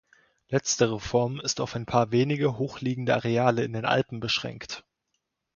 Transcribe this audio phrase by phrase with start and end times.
[0.49, 4.83] Letztere Form ist auf ein paar wenige hochliegende Areale in den Alpen beschränkt.